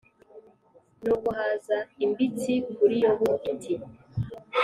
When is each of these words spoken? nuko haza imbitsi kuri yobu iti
nuko 1.03 1.29
haza 1.37 1.77
imbitsi 2.05 2.53
kuri 2.75 2.95
yobu 3.03 3.29
iti 3.51 3.73